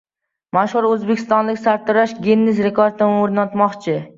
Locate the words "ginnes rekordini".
2.29-3.23